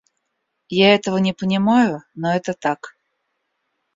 Я 0.69 0.95
этого 0.95 1.17
не 1.17 1.31
понимаю, 1.31 2.01
но 2.15 2.33
это 2.33 2.55
так. 2.55 2.97